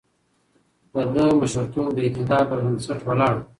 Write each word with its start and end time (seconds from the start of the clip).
د 0.93 0.93
ده 1.13 1.25
مشرتوب 1.39 1.87
د 1.93 1.99
اعتدال 2.05 2.43
پر 2.49 2.59
بنسټ 2.63 2.99
ولاړ 3.07 3.33
و. 3.37 3.41